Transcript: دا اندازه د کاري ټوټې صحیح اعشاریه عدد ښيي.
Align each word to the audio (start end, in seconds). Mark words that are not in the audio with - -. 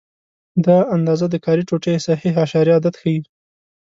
دا 0.65 0.77
اندازه 0.95 1.25
د 1.29 1.35
کاري 1.45 1.63
ټوټې 1.69 1.93
صحیح 2.07 2.33
اعشاریه 2.41 2.77
عدد 2.79 2.93
ښيي. 3.01 3.19